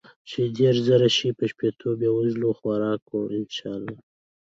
چې 0.29 0.39
ديرش 0.57 0.77
زره 0.87 1.07
شي 1.17 1.29
په 1.37 1.43
شپيتو 1.51 1.89
بې 1.99 2.09
وزلو 2.15 2.49
به 2.53 2.57
خوراک 2.59 2.99
کو 3.09 3.17
ان 3.37 3.43
شاء 3.57 3.73
الله. 3.77 3.97